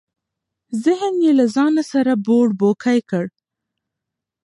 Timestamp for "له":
1.39-1.45